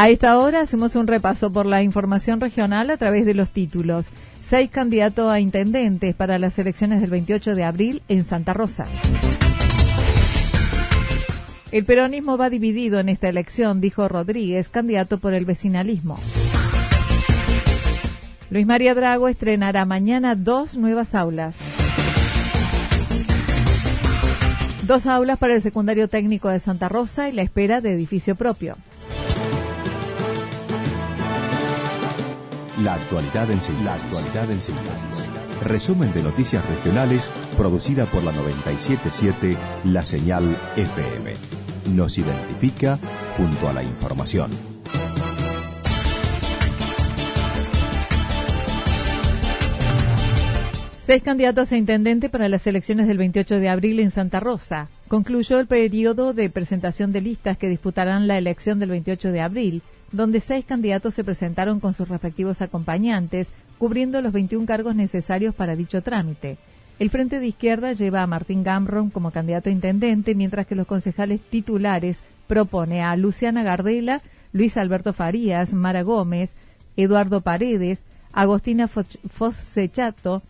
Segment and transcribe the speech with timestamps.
[0.00, 4.06] A esta hora hacemos un repaso por la información regional a través de los títulos.
[4.48, 8.84] Seis candidatos a intendentes para las elecciones del 28 de abril en Santa Rosa.
[11.70, 16.18] El peronismo va dividido en esta elección, dijo Rodríguez, candidato por el vecinalismo.
[18.48, 21.54] Luis María Drago estrenará mañana dos nuevas aulas.
[24.86, 28.78] Dos aulas para el secundario técnico de Santa Rosa y la espera de edificio propio.
[32.82, 35.26] La actualidad en síntesis.
[35.62, 40.44] Resumen de noticias regionales producida por la 977 La Señal
[40.76, 41.34] FM.
[41.94, 42.98] Nos identifica
[43.36, 44.50] junto a la información.
[51.00, 54.88] Seis candidatos a intendente para las elecciones del 28 de abril en Santa Rosa.
[55.08, 59.82] Concluyó el periodo de presentación de listas que disputarán la elección del 28 de abril
[60.12, 63.48] donde seis candidatos se presentaron con sus respectivos acompañantes,
[63.78, 66.58] cubriendo los 21 cargos necesarios para dicho trámite.
[66.98, 70.86] El Frente de Izquierda lleva a Martín Gamron como candidato a intendente, mientras que los
[70.86, 74.20] concejales titulares propone a Luciana Gardela,
[74.52, 76.50] Luis Alberto Farías, Mara Gómez,
[76.96, 80.42] Eduardo Paredes, Agostina Fossechato,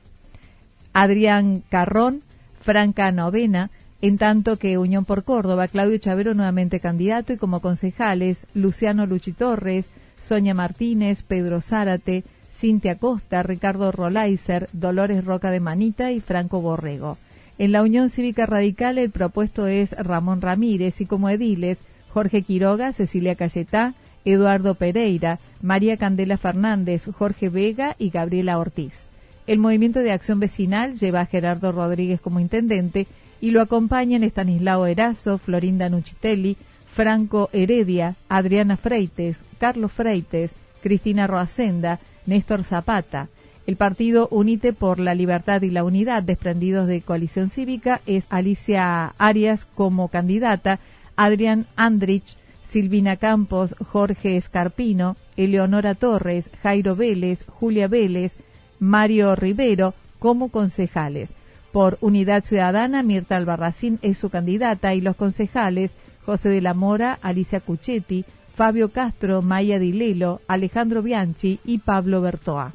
[0.93, 2.22] Adrián Carrón,
[2.62, 3.70] Franca Novena,
[4.03, 9.33] en tanto que Unión por Córdoba, Claudio Chavero nuevamente candidato y como concejales Luciano Luchi
[9.33, 9.88] Torres,
[10.22, 12.25] Sonia Martínez, Pedro Zárate,
[12.55, 17.19] Cintia Costa, Ricardo Rolaiser, Dolores Roca de Manita y Franco Borrego.
[17.59, 21.78] En la Unión Cívica Radical el propuesto es Ramón Ramírez y como ediles
[22.09, 23.94] Jorge Quiroga, Cecilia Cayetá,
[24.25, 29.09] Eduardo Pereira, María Candela Fernández, Jorge Vega y Gabriela Ortiz.
[29.47, 33.06] El Movimiento de Acción Vecinal lleva a Gerardo Rodríguez como intendente
[33.41, 36.56] y lo acompañan Estanislao Erazo, Florinda Nuchitelli,
[36.93, 40.53] Franco Heredia, Adriana Freites, Carlos Freites,
[40.83, 43.29] Cristina Roacenda, Néstor Zapata.
[43.67, 49.15] El partido Unite por la Libertad y la Unidad, desprendidos de Coalición Cívica, es Alicia
[49.19, 50.81] Arias como candidata,
[51.17, 58.34] Adrián Andrich, Silvina Campos, Jorge Escarpino, Eleonora Torres, Jairo Vélez, Julia Vélez,
[58.79, 61.31] Mario Rivero como concejales.
[61.72, 65.92] Por Unidad Ciudadana, Mirta Albarracín es su candidata y los concejales
[66.25, 72.72] José de la Mora, Alicia Cuchetti, Fabio Castro, Maya Dilelo, Alejandro Bianchi y Pablo Bertoa.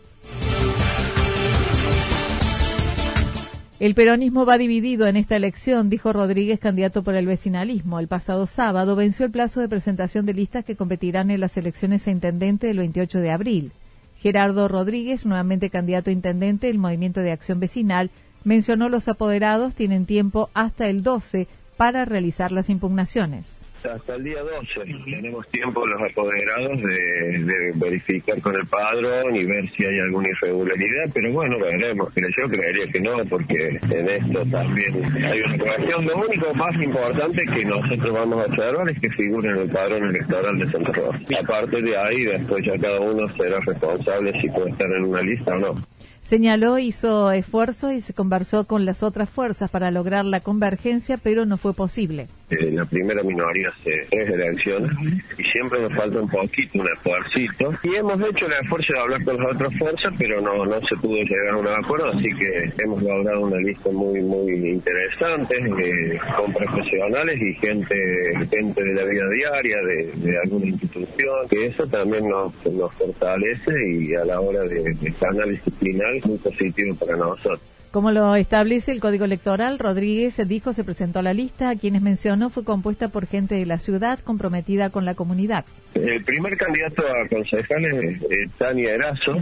[3.77, 7.99] El peronismo va dividido en esta elección, dijo Rodríguez, candidato por el vecinalismo.
[7.99, 12.07] El pasado sábado venció el plazo de presentación de listas que competirán en las elecciones
[12.07, 13.71] a intendente del 28 de abril.
[14.17, 18.09] Gerardo Rodríguez, nuevamente candidato a intendente del Movimiento de Acción Vecinal,
[18.45, 23.57] Mencionó los apoderados tienen tiempo hasta el 12 para realizar las impugnaciones.
[23.83, 29.67] Hasta el día 12 tenemos tiempo los apoderados de, verificar con el padrón y ver
[29.71, 32.07] si hay alguna irregularidad, pero bueno, veremos.
[32.13, 36.05] Pero yo creería que no, porque en esto también hay una cuestión.
[36.05, 40.03] Lo único más importante que nosotros vamos a observar es que figure en el padrón
[40.09, 41.19] electoral de Santa Rosa.
[41.43, 45.55] Aparte de ahí, después ya cada uno será responsable si puede estar en una lista
[45.55, 45.71] o no.
[46.25, 51.45] Señaló, hizo esfuerzo y se conversó con las otras fuerzas para lograr la convergencia, pero
[51.45, 52.27] no fue posible.
[52.49, 54.91] Eh, la primera minoría hace tres elecciones
[55.37, 57.71] y siempre nos falta un poquito, un esfuercito.
[57.83, 60.95] Y hemos hecho el esfuerzo de hablar con las otras fuerzas, pero no, no se
[60.97, 66.19] pudo llegar a un acuerdo, así que hemos logrado una lista muy, muy interesante, eh,
[66.37, 67.95] con profesionales y gente,
[68.49, 74.13] gente de la vida diaria, de, alguna institución, que eso también nos, nos fortalece y
[74.13, 77.74] a la hora de, de análisis final muy positivo para nosotros.
[77.95, 82.01] Como lo establece el Código Electoral, Rodríguez dijo se presentó a la lista, a quienes
[82.01, 85.63] mencionó fue compuesta por gente de la ciudad comprometida con la comunidad.
[85.93, 89.37] El primer candidato a concejal es eh, Tania Erazo,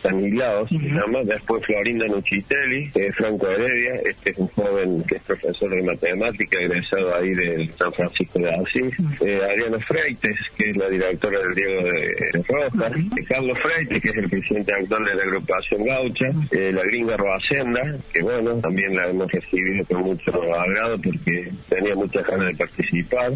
[0.00, 5.22] Tanilaos, se llama, después Florinda Nuchitelli, eh, Franco Heredia, este es un joven que es
[5.24, 8.94] profesor de matemática, egresado ahí del San Francisco de Asís,
[9.26, 12.92] eh, Ariana Freites, que es la directora del Diego de Rojas,
[13.28, 18.22] Carlos Freites, que es el presidente actual de la agrupación Gaucha, la gringa Roacenda, que
[18.22, 23.32] bueno, también la hemos recibido con mucho agrado porque tenía muchas ganas de participar,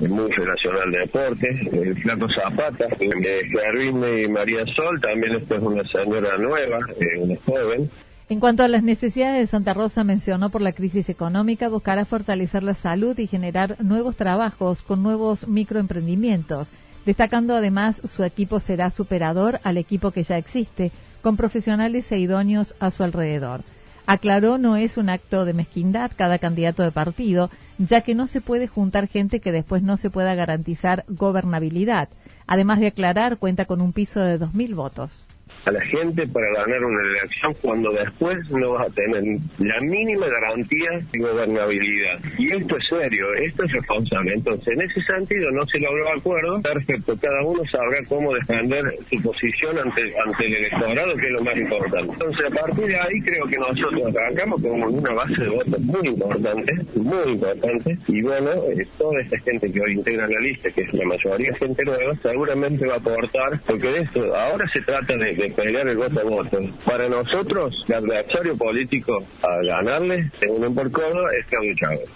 [0.00, 1.54] es muy relacionado al deporte,
[2.02, 7.90] Flaco Zapata, de y María Sol, también esto es una señora nueva, eh, una joven.
[8.30, 12.62] En cuanto a las necesidades de Santa Rosa, mencionó por la crisis económica, buscará fortalecer
[12.62, 16.68] la salud y generar nuevos trabajos con nuevos microemprendimientos,
[17.06, 20.92] destacando además su equipo será superador al equipo que ya existe,
[21.22, 23.62] con profesionales e idóneos a su alrededor.
[24.10, 28.40] Aclaró no es un acto de mezquindad cada candidato de partido, ya que no se
[28.40, 32.08] puede juntar gente que después no se pueda garantizar gobernabilidad.
[32.46, 35.27] Además de aclarar, cuenta con un piso de 2.000 votos
[35.64, 39.22] a la gente para ganar una elección cuando después no vas a tener
[39.58, 42.20] la mínima garantía de gobernabilidad.
[42.38, 44.34] Y esto es serio, esto es responsable.
[44.34, 46.62] Entonces, en ese sentido no se logró acuerdo.
[46.62, 51.42] Perfecto, cada uno sabrá cómo defender su posición ante, ante el electorado, que es lo
[51.42, 52.12] más importante.
[52.12, 56.08] Entonces, a partir de ahí creo que nosotros arrancamos con una base de votos muy
[56.08, 57.98] importante, muy importante.
[58.06, 61.54] Y bueno, eh, toda esta gente que hoy integra la lista, que es la mayoría
[61.54, 65.96] gente nueva, seguramente va a aportar, porque de esto ahora se trata de pelear el
[65.96, 66.58] voto a voto.
[66.84, 72.08] Para nosotros, el adversario político a ganarle, según por Córdoba, es Claudio Chávez.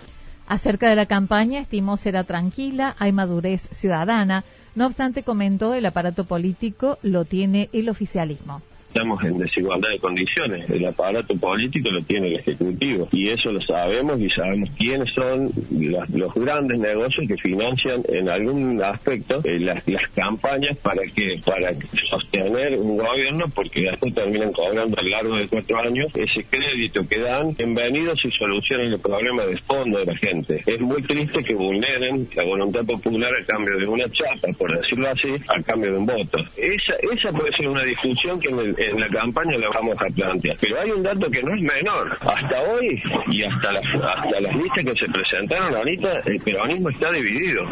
[0.49, 4.45] Acerca de la campaña, estimó será tranquila, hay madurez ciudadana.
[4.75, 10.69] No obstante, comentó, el aparato político lo tiene el oficialismo estamos en desigualdad de condiciones.
[10.69, 15.51] El aparato político lo tiene el Ejecutivo y eso lo sabemos y sabemos quiénes son
[15.71, 19.83] los grandes negocios que financian en algún aspecto eh, las,
[20.15, 21.73] campañas para que para
[22.11, 27.07] sostener un gobierno porque después terminan cobrando a lo largo de cuatro años ese crédito
[27.09, 30.63] que dan bienvenidos y solucionan el problema de fondo de la gente.
[30.67, 35.09] Es muy triste que vulneren la voluntad popular a cambio de una chapa, por decirlo
[35.09, 36.39] así, a cambio de un voto.
[36.57, 40.07] Esa, esa puede ser una discusión que en el, en la campaña la vamos a
[40.15, 40.57] plantear.
[40.61, 42.19] Pero hay un dato que no es menor.
[42.21, 47.11] Hasta hoy y hasta las, hasta las listas que se presentaron ahorita, el peronismo está
[47.13, 47.65] dividido.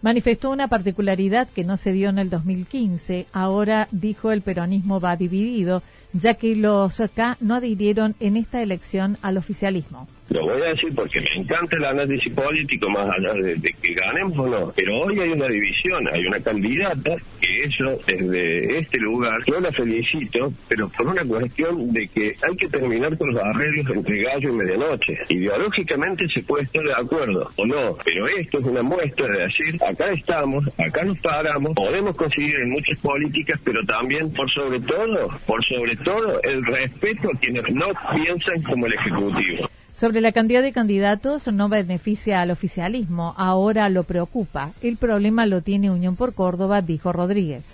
[0.00, 3.26] Manifestó una particularidad que no se dio en el 2015.
[3.32, 5.82] Ahora dijo el peronismo va dividido,
[6.12, 10.06] ya que los acá no adhirieron en esta elección al oficialismo.
[10.30, 14.38] Lo voy a decir porque me encanta el análisis político, más allá de, que ganemos
[14.38, 14.72] o no.
[14.76, 19.72] Pero hoy hay una división, hay una candidata que eso, desde este lugar, yo la
[19.72, 24.50] felicito, pero por una cuestión de que hay que terminar con los arreglos entre gallo
[24.50, 25.18] y medianoche.
[25.28, 29.82] Ideológicamente se puede estar de acuerdo o no, pero esto es una muestra de decir,
[29.82, 35.28] acá estamos, acá nos paramos, podemos conseguir en muchas políticas, pero también, por sobre todo,
[35.46, 39.67] por sobre todo, el respeto a quienes no piensan como el Ejecutivo.
[39.98, 44.70] Sobre la cantidad de candidatos no beneficia al oficialismo, ahora lo preocupa.
[44.80, 47.64] El problema lo tiene Unión por Córdoba, dijo Rodríguez.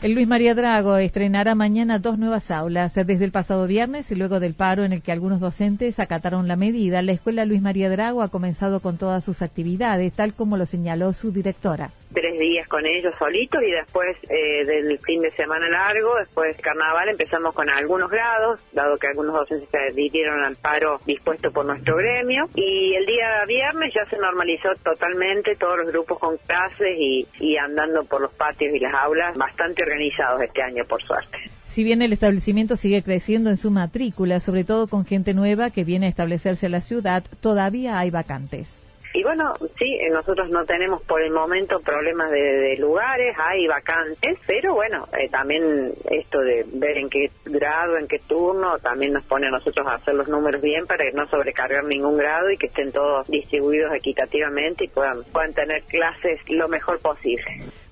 [0.00, 2.94] El Luis María Drago estrenará mañana dos nuevas aulas.
[2.94, 6.54] Desde el pasado viernes y luego del paro en el que algunos docentes acataron la
[6.54, 10.66] medida, la Escuela Luis María Drago ha comenzado con todas sus actividades, tal como lo
[10.66, 15.68] señaló su directora tres días con ellos solitos y después eh, del fin de semana
[15.68, 20.98] largo, después carnaval, empezamos con algunos grados, dado que algunos docentes se adhirieron al paro
[21.06, 22.46] dispuesto por nuestro gremio.
[22.54, 27.56] Y el día viernes ya se normalizó totalmente todos los grupos con clases y, y
[27.56, 31.38] andando por los patios y las aulas, bastante organizados este año, por suerte.
[31.66, 35.84] Si bien el establecimiento sigue creciendo en su matrícula, sobre todo con gente nueva que
[35.84, 38.77] viene a establecerse en la ciudad, todavía hay vacantes.
[39.14, 44.38] Y bueno, sí, eh, nosotros no tenemos por el momento problemas de, lugares, hay vacantes,
[44.46, 49.24] pero bueno, eh, también esto de ver en qué grado, en qué turno, también nos
[49.24, 52.66] pone a nosotros a hacer los números bien para no sobrecargar ningún grado y que
[52.66, 57.44] estén todos distribuidos equitativamente y puedan, puedan tener clases lo mejor posible.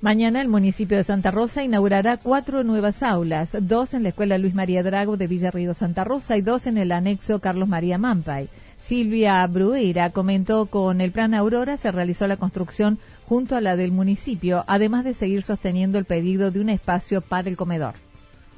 [0.03, 4.55] Mañana el municipio de Santa Rosa inaugurará cuatro nuevas aulas, dos en la Escuela Luis
[4.55, 8.49] María Drago de Villarrío Santa Rosa y dos en el anexo Carlos María Mampay.
[8.87, 13.91] Silvia Bruera comentó con el plan Aurora se realizó la construcción junto a la del
[13.91, 17.95] municipio, además de seguir sosteniendo el pedido de un espacio para el comedor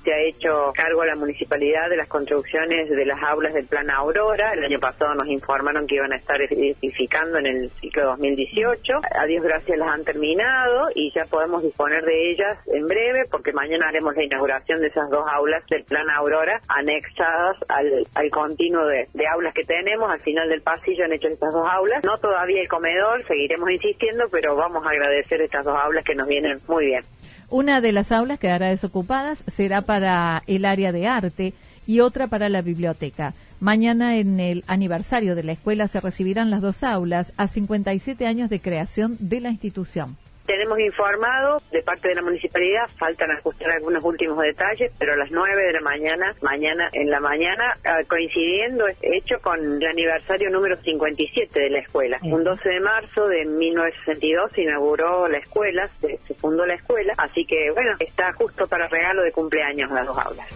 [0.03, 3.91] se ha hecho cargo a la municipalidad de las construcciones de las aulas del Plan
[3.91, 4.53] Aurora.
[4.53, 8.93] El año pasado nos informaron que iban a estar edificando en el ciclo 2018.
[9.19, 13.53] A Dios gracias las han terminado y ya podemos disponer de ellas en breve porque
[13.53, 18.87] mañana haremos la inauguración de esas dos aulas del Plan Aurora anexadas al, al continuo
[18.87, 20.11] de, de aulas que tenemos.
[20.11, 22.05] Al final del pasillo han hecho estas dos aulas.
[22.05, 26.29] No todavía el comedor, seguiremos insistiendo, pero vamos a agradecer estas dos aulas que nos
[26.29, 27.03] vienen muy bien.
[27.51, 31.55] Una de las aulas quedará desocupadas, será para el área de arte
[31.87, 33.33] y otra para la biblioteca.
[33.59, 38.51] Mañana en el aniversario de la escuela se recibirán las dos aulas a 57 años
[38.51, 40.19] de creación de la institución.
[40.49, 45.31] Tenemos informado de parte de la municipalidad, faltan ajustar algunos últimos detalles, pero a las
[45.31, 50.75] 9 de la mañana, mañana en la mañana, ah, coincidiendo hecho con el aniversario número
[50.77, 52.19] 57 de la escuela.
[52.23, 57.13] Un 12 de marzo de 1962 se inauguró la escuela, se, se fundó la escuela,
[57.19, 60.47] así que bueno, está justo para regalo de cumpleaños las dos aulas.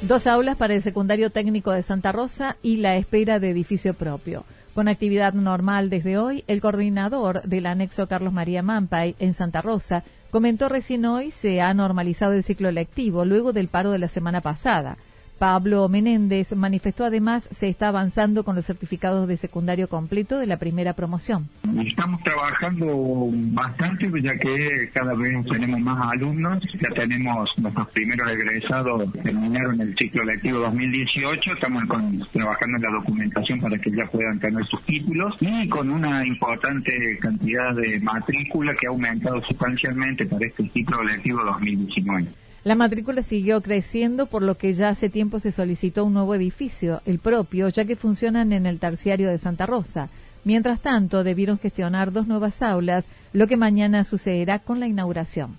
[0.00, 4.46] Dos aulas para el secundario técnico de Santa Rosa y la espera de edificio propio.
[4.74, 10.02] Con actividad normal desde hoy, el coordinador del anexo Carlos María Mampay en Santa Rosa
[10.30, 14.40] comentó recién hoy se ha normalizado el ciclo lectivo luego del paro de la semana
[14.40, 14.96] pasada.
[15.38, 20.58] Pablo Menéndez manifestó además se está avanzando con los certificados de secundario completo de la
[20.58, 21.48] primera promoción.
[21.84, 29.12] Estamos trabajando bastante ya que cada vez tenemos más alumnos, ya tenemos nuestros primeros egresados
[29.22, 31.84] terminaron el ciclo lectivo 2018, estamos
[32.32, 37.18] trabajando en la documentación para que ya puedan tener sus títulos y con una importante
[37.20, 42.28] cantidad de matrícula que ha aumentado sustancialmente para este ciclo lectivo 2019.
[42.64, 47.02] La matrícula siguió creciendo, por lo que ya hace tiempo se solicitó un nuevo edificio,
[47.06, 50.10] el propio, ya que funcionan en el terciario de Santa Rosa.
[50.44, 55.58] Mientras tanto, debieron gestionar dos nuevas aulas, lo que mañana sucederá con la inauguración.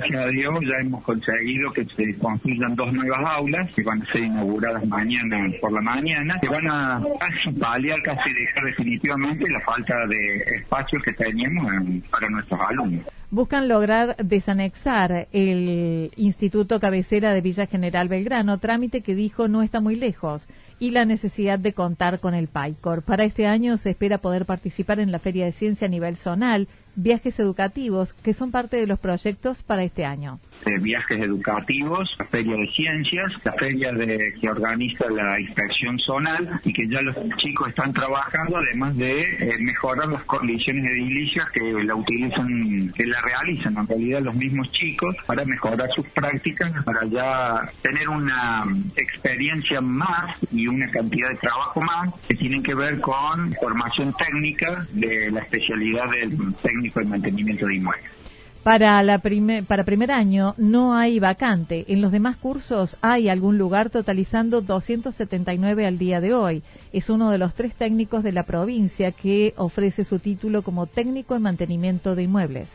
[0.00, 4.12] Gracias a Dios ya hemos conseguido que se construyan dos nuevas aulas que van a
[4.12, 9.60] ser inauguradas mañana por la mañana, que van a casi paliar, casi dejar definitivamente la
[9.60, 11.70] falta de espacio que teníamos
[12.10, 13.04] para nuestros alumnos.
[13.30, 19.80] Buscan lograr desanexar el Instituto Cabecera de Villa General Belgrano, trámite que dijo no está
[19.80, 20.48] muy lejos
[20.80, 23.02] y la necesidad de contar con el PAICOR.
[23.02, 26.68] Para este año se espera poder participar en la Feria de Ciencia a nivel zonal,
[26.96, 30.40] viajes educativos, que son parte de los proyectos para este año
[30.80, 36.72] viajes educativos, la feria de ciencias, la feria de, que organiza la inspección zonal y
[36.72, 41.94] que ya los chicos están trabajando además de eh, mejorar las condiciones edilicias que la
[41.94, 47.70] utilizan, que la realizan en realidad los mismos chicos para mejorar sus prácticas, para ya
[47.82, 48.64] tener una
[48.96, 54.86] experiencia más y una cantidad de trabajo más que tienen que ver con formación técnica
[54.92, 58.19] de la especialidad del técnico de mantenimiento de inmuebles.
[58.62, 59.22] Para, la
[59.66, 61.86] para primer año no hay vacante.
[61.88, 66.62] En los demás cursos hay algún lugar totalizando 279 al día de hoy.
[66.92, 71.34] Es uno de los tres técnicos de la provincia que ofrece su título como técnico
[71.34, 72.68] en mantenimiento de inmuebles.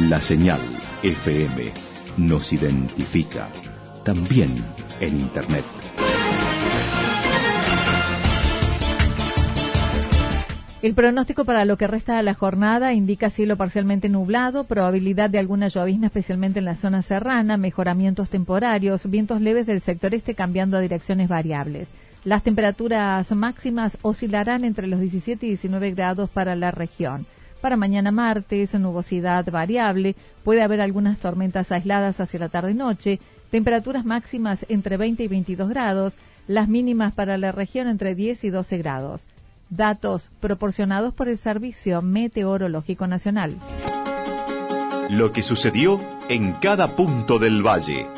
[0.08, 0.60] La señal
[1.02, 1.72] FM
[2.16, 3.48] nos identifica
[4.04, 4.54] también
[5.00, 5.64] en Internet.
[10.80, 15.40] El pronóstico para lo que resta de la jornada indica cielo parcialmente nublado, probabilidad de
[15.40, 20.76] alguna llovizna especialmente en la zona serrana, mejoramientos temporarios, vientos leves del sector este cambiando
[20.76, 21.88] a direcciones variables.
[22.28, 27.24] Las temperaturas máximas oscilarán entre los 17 y 19 grados para la región.
[27.62, 33.18] Para mañana martes, nubosidad variable, puede haber algunas tormentas aisladas hacia la tarde-noche,
[33.50, 36.18] temperaturas máximas entre 20 y 22 grados,
[36.48, 39.26] las mínimas para la región entre 10 y 12 grados.
[39.70, 43.56] Datos proporcionados por el Servicio Meteorológico Nacional.
[45.08, 48.17] Lo que sucedió en cada punto del valle.